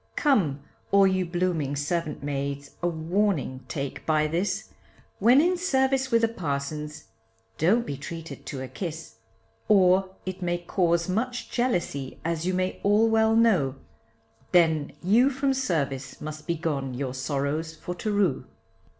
Come 0.15 0.61
all 0.89 1.05
you 1.05 1.27
blooming 1.27 1.75
servant 1.75 2.23
maids 2.23 2.71
a 2.81 2.87
warning 2.87 3.63
take 3.67 4.03
by 4.03 4.25
this, 4.25 4.69
When 5.19 5.39
in 5.39 5.55
service 5.59 6.09
with 6.09 6.23
the 6.23 6.27
parsons 6.27 7.03
don't 7.59 7.85
be 7.85 7.97
treated 7.97 8.43
to 8.47 8.63
a 8.63 8.67
kiss; 8.67 9.17
Or 9.67 10.15
it 10.25 10.41
may 10.41 10.57
cause 10.57 11.07
much 11.07 11.51
jealousy, 11.51 12.17
as 12.25 12.47
you 12.47 12.55
may 12.55 12.79
all 12.81 13.07
well 13.09 13.35
know, 13.35 13.75
Then 14.53 14.93
you 15.03 15.29
from 15.29 15.53
service 15.53 16.19
must 16.19 16.47
be 16.47 16.55
gone 16.55 16.95
your 16.95 17.13
sorrows 17.13 17.75
for 17.75 17.93
to 17.93 18.11
rue. 18.11 18.45